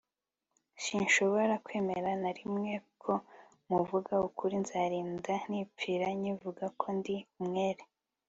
sinshobora 0.83 1.53
kwemera 1.65 2.09
na 2.23 2.31
rimwe 2.37 2.71
ko 3.01 3.13
muvuga 3.69 4.13
ukuri, 4.27 4.55
nzarinda 4.63 5.33
nipfira 5.49 6.07
nkivuga 6.19 6.65
ko 6.79 6.85
ndi 6.97 7.15
umwere 7.41 7.83